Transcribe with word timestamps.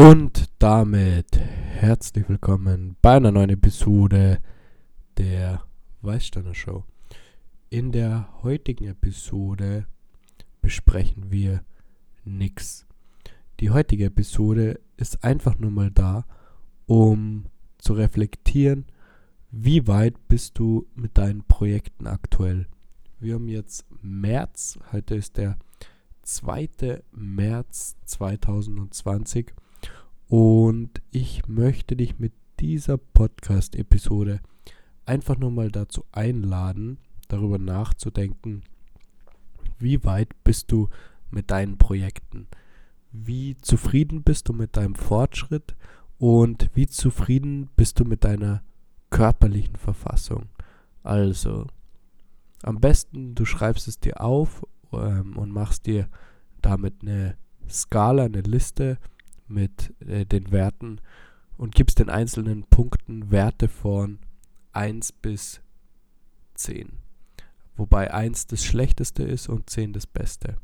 Und 0.00 0.48
damit 0.58 1.36
herzlich 1.36 2.26
willkommen 2.26 2.96
bei 3.02 3.16
einer 3.16 3.32
neuen 3.32 3.50
Episode 3.50 4.38
der 5.18 5.62
Weißsteiner 6.00 6.54
Show. 6.54 6.84
In 7.68 7.92
der 7.92 8.26
heutigen 8.42 8.86
Episode 8.86 9.86
besprechen 10.62 11.30
wir 11.30 11.62
nix. 12.24 12.86
Die 13.60 13.68
heutige 13.68 14.06
Episode 14.06 14.80
ist 14.96 15.22
einfach 15.22 15.58
nur 15.58 15.70
mal 15.70 15.90
da, 15.90 16.24
um 16.86 17.44
zu 17.76 17.92
reflektieren, 17.92 18.86
wie 19.50 19.86
weit 19.86 20.14
bist 20.28 20.58
du 20.58 20.86
mit 20.94 21.18
deinen 21.18 21.44
Projekten 21.44 22.06
aktuell. 22.06 22.68
Wir 23.18 23.34
haben 23.34 23.48
jetzt 23.48 23.84
März, 24.00 24.78
heute 24.92 25.16
ist 25.16 25.36
der 25.36 25.58
2. 26.22 27.02
März 27.12 27.96
2020 28.06 29.52
und 30.30 31.02
ich 31.10 31.48
möchte 31.48 31.96
dich 31.96 32.20
mit 32.20 32.32
dieser 32.60 32.98
Podcast-Episode 32.98 34.40
einfach 35.04 35.36
nur 35.36 35.50
mal 35.50 35.72
dazu 35.72 36.04
einladen, 36.12 36.98
darüber 37.26 37.58
nachzudenken, 37.58 38.62
wie 39.80 40.04
weit 40.04 40.28
bist 40.44 40.70
du 40.70 40.88
mit 41.32 41.50
deinen 41.50 41.78
Projekten, 41.78 42.46
wie 43.10 43.56
zufrieden 43.56 44.22
bist 44.22 44.48
du 44.48 44.52
mit 44.52 44.76
deinem 44.76 44.94
Fortschritt 44.94 45.74
und 46.18 46.70
wie 46.74 46.86
zufrieden 46.86 47.68
bist 47.76 47.98
du 47.98 48.04
mit 48.04 48.22
deiner 48.22 48.62
körperlichen 49.10 49.74
Verfassung. 49.74 50.48
Also, 51.02 51.66
am 52.62 52.78
besten 52.78 53.34
du 53.34 53.44
schreibst 53.44 53.88
es 53.88 53.98
dir 53.98 54.20
auf 54.20 54.64
ähm, 54.92 55.36
und 55.36 55.50
machst 55.50 55.86
dir 55.86 56.08
damit 56.62 57.02
eine 57.02 57.36
Skala, 57.68 58.26
eine 58.26 58.42
Liste 58.42 58.98
mit 59.50 59.94
äh, 60.06 60.24
den 60.24 60.50
Werten 60.52 61.00
und 61.56 61.74
gibst 61.74 61.98
den 61.98 62.08
einzelnen 62.08 62.64
Punkten 62.64 63.30
Werte 63.30 63.68
von 63.68 64.18
1 64.72 65.12
bis 65.12 65.60
10. 66.54 66.92
Wobei 67.76 68.12
1 68.12 68.46
das 68.46 68.64
Schlechteste 68.64 69.22
ist 69.22 69.48
und 69.48 69.68
10 69.68 69.92
das 69.92 70.06
Beste. 70.06 70.56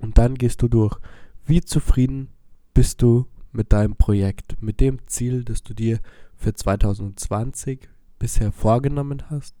Und 0.00 0.18
dann 0.18 0.36
gehst 0.36 0.62
du 0.62 0.68
durch, 0.68 0.96
wie 1.44 1.60
zufrieden 1.60 2.28
bist 2.74 3.02
du 3.02 3.26
mit 3.52 3.72
deinem 3.72 3.96
Projekt, 3.96 4.60
mit 4.62 4.80
dem 4.80 5.06
Ziel, 5.06 5.44
das 5.44 5.62
du 5.62 5.74
dir 5.74 6.00
für 6.36 6.54
2020 6.54 7.88
bisher 8.18 8.52
vorgenommen 8.52 9.24
hast. 9.30 9.54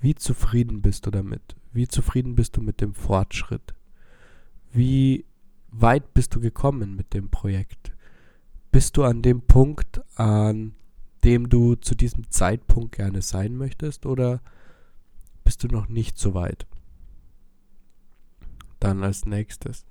Wie 0.00 0.14
zufrieden 0.14 0.82
bist 0.82 1.06
du 1.06 1.10
damit? 1.10 1.56
Wie 1.72 1.86
zufrieden 1.86 2.34
bist 2.34 2.56
du 2.56 2.62
mit 2.62 2.80
dem 2.80 2.94
Fortschritt? 2.94 3.74
Wie 4.72 5.24
weit 5.80 6.14
bist 6.14 6.34
du 6.34 6.40
gekommen 6.40 6.94
mit 6.96 7.14
dem 7.14 7.30
Projekt? 7.30 7.92
Bist 8.70 8.96
du 8.96 9.04
an 9.04 9.22
dem 9.22 9.42
Punkt, 9.42 10.00
an 10.16 10.74
dem 11.24 11.48
du 11.48 11.74
zu 11.74 11.94
diesem 11.94 12.30
Zeitpunkt 12.30 12.92
gerne 12.96 13.22
sein 13.22 13.56
möchtest 13.56 14.06
oder 14.06 14.40
bist 15.44 15.64
du 15.64 15.68
noch 15.68 15.88
nicht 15.88 16.18
so 16.18 16.34
weit? 16.34 16.66
Dann 18.80 19.02
als 19.02 19.24
nächstes 19.24 19.86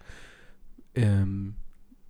ähm, 0.96 1.56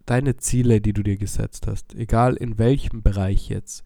deine 0.05 0.37
Ziele, 0.37 0.81
die 0.81 0.93
du 0.93 1.03
dir 1.03 1.17
gesetzt 1.17 1.67
hast, 1.67 1.93
egal 1.95 2.35
in 2.35 2.57
welchem 2.57 3.03
Bereich 3.03 3.49
jetzt. 3.49 3.83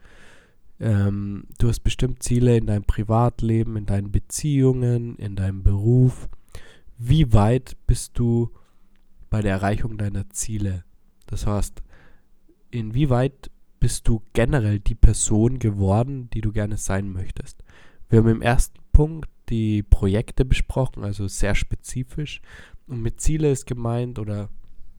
Ähm, 0.79 1.45
du 1.59 1.67
hast 1.67 1.81
bestimmt 1.81 2.23
Ziele 2.23 2.57
in 2.57 2.67
deinem 2.67 2.83
Privatleben, 2.85 3.75
in 3.77 3.85
deinen 3.85 4.11
Beziehungen, 4.11 5.15
in 5.17 5.35
deinem 5.35 5.63
Beruf. 5.63 6.29
Wie 6.97 7.33
weit 7.33 7.75
bist 7.87 8.17
du 8.17 8.51
bei 9.31 9.41
der 9.41 9.53
Erreichung 9.53 9.97
deiner 9.97 10.29
Ziele. 10.29 10.83
Das 11.25 11.47
heißt, 11.47 11.81
inwieweit 12.69 13.49
bist 13.79 14.07
du 14.07 14.21
generell 14.33 14.79
die 14.79 14.93
Person 14.93 15.57
geworden, 15.57 16.29
die 16.29 16.41
du 16.41 16.51
gerne 16.51 16.77
sein 16.77 17.11
möchtest? 17.11 17.63
Wir 18.09 18.19
haben 18.19 18.27
im 18.27 18.41
ersten 18.43 18.79
Punkt 18.93 19.29
die 19.49 19.81
Projekte 19.81 20.45
besprochen, 20.45 21.03
also 21.03 21.27
sehr 21.27 21.55
spezifisch. 21.55 22.41
Und 22.85 23.01
mit 23.01 23.21
Ziele 23.21 23.49
ist 23.49 23.65
gemeint 23.65 24.19
oder 24.19 24.49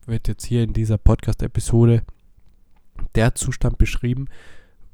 wird 0.07 0.27
jetzt 0.27 0.47
hier 0.47 0.65
in 0.65 0.73
dieser 0.73 0.99
Podcast-Episode 0.99 2.03
der 3.15 3.35
Zustand 3.35 3.79
beschrieben, 3.79 4.27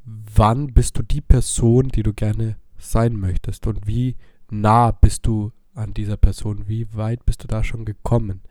wann 0.05 0.75
bist 0.75 0.99
du 0.99 1.03
die 1.03 1.21
Person, 1.21 1.89
die 1.89 2.03
du 2.03 2.13
gerne 2.13 2.57
sein 2.77 3.17
möchtest 3.17 3.67
und 3.67 3.87
wie 3.87 4.17
nah 4.51 4.91
bist 4.91 5.27
du 5.27 5.53
an 5.75 5.95
dieser 5.95 6.17
Person, 6.17 6.67
wie 6.67 6.93
weit 6.95 7.25
bist 7.25 7.45
du 7.45 7.47
da 7.47 7.63
schon 7.63 7.85
gekommen. 7.85 8.43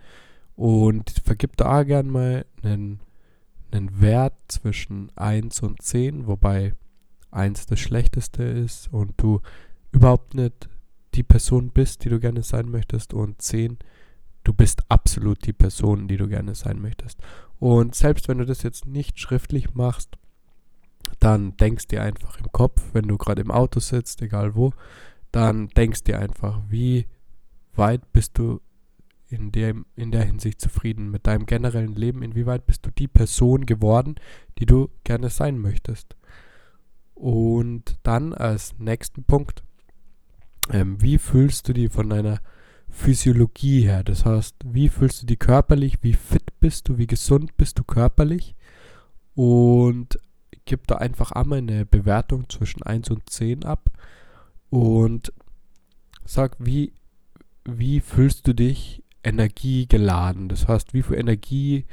Und 0.57 1.22
vergib 1.23 1.56
da 1.56 1.84
gern 1.84 2.09
mal 2.09 2.45
einen, 2.63 3.00
einen 3.72 4.01
Wert 4.01 4.34
zwischen 4.50 5.12
1 5.16 5.62
und 5.62 5.81
10, 5.81 6.28
wobei 6.28 6.73
1 7.31 7.68
das 7.68 7.79
Schlechteste 7.79 8.44
ist 8.44 8.91
und 8.91 9.13
du 9.18 9.41
überhaupt 9.91 10.34
nicht 10.34 10.68
die 11.13 11.23
Person 11.23 11.69
bist, 11.69 12.03
die 12.03 12.09
du 12.09 12.19
gerne 12.19 12.41
sein 12.41 12.69
möchtest 12.69 13.13
und 13.13 13.41
10, 13.41 13.78
du 14.44 14.53
bist 14.53 14.81
absolut 14.90 15.45
die 15.45 15.53
Person, 15.53 16.07
die 16.07 16.18
du 16.18 16.28
gerne 16.28 16.56
sein 16.56 16.81
möchtest. 16.81 17.19
Und 17.59 17.94
selbst 17.95 18.28
wenn 18.28 18.39
du 18.39 18.45
das 18.45 18.63
jetzt 18.63 18.88
nicht 18.88 19.19
schriftlich 19.19 19.75
machst, 19.75 20.18
dann 21.19 21.56
denkst 21.57 21.88
dir 21.88 22.01
einfach 22.01 22.39
im 22.39 22.51
Kopf, 22.51 22.81
wenn 22.94 23.07
du 23.07 23.18
gerade 23.18 23.41
im 23.41 23.51
Auto 23.51 23.79
sitzt, 23.79 24.22
egal 24.24 24.56
wo, 24.56 24.74
dann 25.31 25.68
denkst 25.69 26.03
dir 26.03 26.19
einfach, 26.19 26.62
wie 26.68 27.06
weit 27.75 28.12
bist 28.12 28.38
du 28.39 28.59
in, 29.29 29.51
dem, 29.51 29.85
in 29.95 30.11
der 30.11 30.23
Hinsicht 30.23 30.61
zufrieden 30.61 31.11
mit 31.11 31.27
deinem 31.27 31.45
generellen 31.45 31.95
Leben? 31.95 32.23
Inwieweit 32.23 32.65
bist 32.65 32.85
du 32.85 32.91
die 32.91 33.07
Person 33.07 33.65
geworden, 33.65 34.15
die 34.59 34.65
du 34.65 34.89
gerne 35.03 35.29
sein 35.29 35.59
möchtest? 35.59 36.15
Und 37.13 37.97
dann 38.03 38.33
als 38.33 38.77
nächsten 38.77 39.23
Punkt, 39.23 39.63
ähm, 40.71 41.01
wie 41.01 41.17
fühlst 41.17 41.67
du 41.67 41.73
dich 41.73 41.91
von 41.91 42.09
deiner 42.09 42.39
Physiologie 42.89 43.81
her? 43.81 44.03
Das 44.03 44.25
heißt, 44.25 44.55
wie 44.65 44.89
fühlst 44.89 45.23
du 45.23 45.25
dich 45.25 45.39
körperlich? 45.39 45.97
Wie 46.01 46.13
fit 46.13 46.59
bist 46.59 46.88
du? 46.88 46.97
Wie 46.97 47.07
gesund 47.07 47.57
bist 47.57 47.79
du 47.79 47.83
körperlich? 47.83 48.55
Und 49.35 50.19
gib 50.65 50.85
da 50.88 50.95
einfach 50.95 51.31
einmal 51.31 51.59
eine 51.59 51.85
Bewertung 51.85 52.49
zwischen 52.49 52.83
1 52.83 53.09
und 53.09 53.29
10 53.29 53.65
ab 53.65 53.89
und 54.69 55.33
sag, 56.25 56.55
wie, 56.59 56.94
wie 57.63 58.01
fühlst 58.01 58.47
du 58.47 58.53
dich 58.53 59.03
energiegeladen. 59.23 60.50
Das 60.50 60.67
heißt, 60.67 60.94
wie 60.94 61.03
viel 61.03 61.17
Energie 61.17 61.85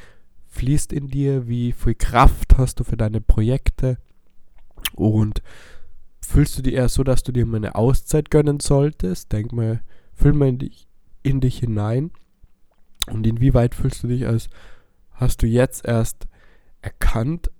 fließt 0.48 0.92
in 0.92 1.08
dir, 1.08 1.48
wie 1.48 1.72
viel 1.72 1.94
Kraft 1.94 2.56
hast 2.58 2.80
du 2.80 2.84
für 2.84 2.96
deine 2.96 3.20
Projekte 3.20 3.98
und 4.94 5.42
fühlst 6.20 6.56
du 6.58 6.62
dich 6.62 6.74
eher 6.74 6.88
so, 6.88 7.02
dass 7.02 7.22
du 7.22 7.32
dir 7.32 7.44
mal 7.46 7.56
eine 7.56 7.74
Auszeit 7.74 8.30
gönnen 8.30 8.60
solltest? 8.60 9.32
Denk 9.32 9.52
mal, 9.52 9.80
fühl 10.14 10.32
mal 10.32 10.48
in 10.48 10.58
dich, 10.58 10.86
in 11.22 11.40
dich 11.40 11.58
hinein 11.58 12.12
und 13.10 13.26
inwieweit 13.26 13.74
fühlst 13.74 14.02
du 14.04 14.08
dich 14.08 14.26
als 14.26 14.48
hast 15.12 15.42
du 15.42 15.46
jetzt 15.46 15.84
erst 15.84 16.26
erkannt, 16.82 17.50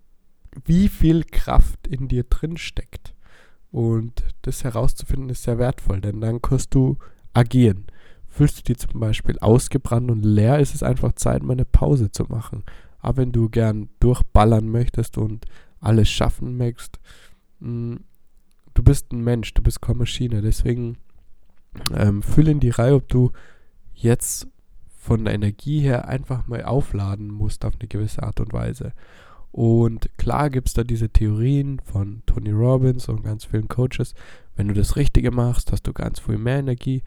wie 0.65 0.89
viel 0.89 1.25
Kraft 1.25 1.87
in 1.87 2.09
dir 2.09 2.25
drin 2.25 2.57
steckt. 2.57 3.15
Und 3.71 4.23
das 4.43 4.63
herauszufinden 4.63 5.31
ist 5.31 5.43
sehr 5.43 5.59
wertvoll, 5.59 6.01
denn 6.01 6.21
dann 6.21 6.41
kannst 6.41 6.75
du 6.75 6.97
agieren. 7.33 7.87
Fühlst 8.35 8.59
du 8.59 8.63
dich 8.65 8.79
zum 8.79 8.99
Beispiel 8.99 9.39
ausgebrannt 9.39 10.11
und 10.11 10.25
leer, 10.25 10.59
ist 10.59 10.75
es 10.75 10.83
einfach 10.83 11.13
Zeit, 11.13 11.45
mal 11.45 11.53
eine 11.53 11.65
Pause 11.65 12.11
zu 12.11 12.25
machen. 12.25 12.65
Aber 12.99 13.19
wenn 13.19 13.31
du 13.31 13.49
gern 13.49 13.91
durchballern 14.01 14.69
möchtest 14.69 15.19
und 15.19 15.47
alles 15.81 16.09
schaffen 16.11 16.57
möchtest, 16.57 16.99
mm, 17.61 17.95
du 18.75 18.83
bist 18.83 19.13
ein 19.13 19.23
Mensch, 19.23 19.55
du 19.55 19.63
bist 19.63 19.81
keine 19.81 19.99
Maschine. 19.99 20.43
Deswegen 20.43 20.97
ähm, 21.95 22.25
fühl 22.25 22.49
in 22.49 22.59
die 22.59 22.71
Reihe, 22.71 22.97
ob 22.97 23.09
du 23.09 23.31
jetzt 23.93 24.49
von 24.99 25.25
der 25.25 25.35
Energie 25.35 25.79
her 25.79 26.09
einfach 26.09 26.49
mal 26.49 26.65
aufladen 26.65 27.29
musst 27.29 27.65
auf 27.65 27.75
eine 27.79 27.87
gewisse 27.87 28.25
Art 28.25 28.41
und 28.41 28.53
Weise. 28.53 28.95
Und 29.53 30.11
klar 30.19 30.51
gibt 30.51 30.67
es 30.67 30.75
da 30.75 30.83
diese 30.83 31.11
Theorien 31.11 31.79
von 31.85 32.25
Tony 32.27 32.51
Robbins 32.51 33.09
und 33.09 33.23
ganz 33.23 33.45
vielen 33.45 33.69
Coaches. 33.69 34.15
Wenn 34.57 34.67
du 34.67 34.75
das 34.75 34.97
Richtige 34.97 35.31
machst, 35.31 35.71
hast 35.71 35.87
du 35.87 35.93
ganz 35.93 36.19
viel 36.19 36.39
mehr 36.39 36.59
Energie. 36.59 37.05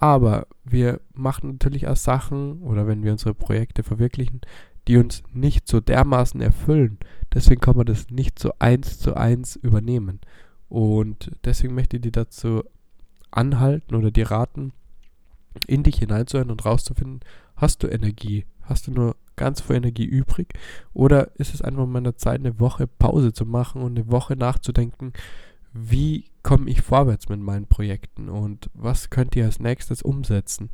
Aber 0.00 0.46
wir 0.64 1.00
machen 1.12 1.50
natürlich 1.50 1.86
auch 1.86 1.96
Sachen 1.96 2.62
oder 2.62 2.86
wenn 2.86 3.04
wir 3.04 3.12
unsere 3.12 3.34
Projekte 3.34 3.82
verwirklichen, 3.82 4.40
die 4.88 4.96
uns 4.96 5.22
nicht 5.32 5.68
so 5.68 5.80
dermaßen 5.80 6.40
erfüllen. 6.40 6.98
Deswegen 7.32 7.60
kann 7.60 7.76
man 7.76 7.86
das 7.86 8.08
nicht 8.10 8.38
so 8.38 8.52
eins 8.58 8.98
zu 8.98 9.14
eins 9.14 9.56
übernehmen. 9.56 10.20
Und 10.70 11.30
deswegen 11.44 11.74
möchte 11.74 11.96
ich 11.96 12.02
dir 12.02 12.12
dazu 12.12 12.64
anhalten 13.30 13.94
oder 13.94 14.10
dir 14.10 14.30
raten, 14.30 14.72
in 15.66 15.82
dich 15.82 15.98
hineinzuhören 15.98 16.50
und 16.50 16.64
rauszufinden, 16.64 17.20
hast 17.56 17.82
du 17.82 17.88
Energie? 17.88 18.46
Hast 18.62 18.86
du 18.86 18.92
nur 18.92 19.16
ganz 19.36 19.60
viel 19.60 19.76
Energie 19.76 20.04
übrig? 20.04 20.54
Oder 20.94 21.32
ist 21.38 21.52
es 21.52 21.60
einfach 21.60 21.86
mal 21.86 21.98
eine 21.98 22.16
Zeit, 22.16 22.40
eine 22.40 22.58
Woche 22.58 22.86
Pause 22.86 23.32
zu 23.32 23.44
machen 23.44 23.82
und 23.82 23.98
eine 23.98 24.10
Woche 24.10 24.34
nachzudenken, 24.36 25.12
wie 25.72 26.24
komme 26.42 26.70
ich 26.70 26.82
vorwärts 26.82 27.28
mit 27.28 27.40
meinen 27.40 27.66
Projekten 27.66 28.28
und 28.28 28.70
was 28.74 29.10
könnt 29.10 29.36
ihr 29.36 29.44
als 29.44 29.60
nächstes 29.60 30.02
umsetzen. 30.02 30.70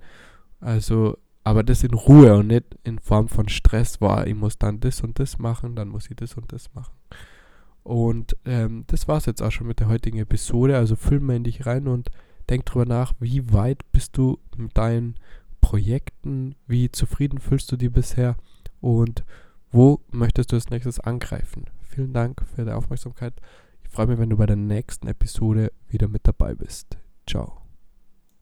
Also 0.61 1.19
aber 1.47 1.63
das 1.63 1.85
in 1.85 1.95
Ruhe 1.95 2.37
und 2.37 2.49
nicht 2.49 2.77
in 2.83 2.99
Form 2.99 3.29
von 3.29 3.49
Stress 3.49 4.01
war, 4.01 4.27
ich 4.27 4.35
muss 4.35 4.59
dann 4.59 4.81
das 4.81 5.03
und 5.03 5.21
das 5.21 5.39
machen, 5.39 5.77
dann 5.77 5.89
muss 5.89 6.11
ich 6.11 6.17
das 6.17 6.35
und 6.35 6.53
das 6.53 6.75
machen. 6.75 6.93
Und 7.85 8.37
ähm, 8.45 8.83
das 8.89 9.07
war 9.07 9.19
es 9.19 9.27
jetzt 9.27 9.41
auch 9.43 9.53
schon 9.53 9.69
mit 9.69 9.79
der 9.79 9.87
heutigen 9.87 10.19
Episode. 10.19 10.77
Also 10.77 10.97
füll 10.97 11.21
mal 11.21 11.37
in 11.37 11.45
dich 11.45 11.65
rein 11.65 11.87
und 11.87 12.11
denk 12.51 12.67
drüber 12.67 12.85
nach, 12.85 13.13
wie 13.21 13.53
weit 13.53 13.79
bist 13.93 14.17
du 14.17 14.41
mit 14.57 14.77
deinen 14.77 15.15
Projekten, 15.61 16.57
wie 16.67 16.91
zufrieden 16.91 17.39
fühlst 17.39 17.71
du 17.71 17.77
die 17.77 17.91
bisher 17.91 18.35
und 18.81 19.25
wo 19.71 20.01
möchtest 20.11 20.51
du 20.51 20.57
als 20.57 20.71
nächstes 20.71 20.99
angreifen. 20.99 21.67
Vielen 21.85 22.13
Dank 22.13 22.43
für 22.57 22.65
die 22.65 22.73
Aufmerksamkeit. 22.73 23.35
Freue 23.97 24.09
mich, 24.09 24.19
wenn 24.19 24.29
du 24.29 24.37
bei 24.37 24.45
der 24.45 24.57
nächsten 24.57 25.09
Episode 25.09 25.73
wieder 25.89 26.07
mit 26.07 26.27
dabei 26.27 26.55
bist. 26.55 26.99
Ciao. 27.27 27.66